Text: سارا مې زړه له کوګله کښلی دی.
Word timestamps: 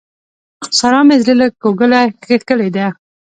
سارا 0.77 1.01
مې 1.07 1.15
زړه 1.23 1.33
له 1.41 1.47
کوګله 1.61 2.01
کښلی 2.23 2.69
دی. 2.75 2.85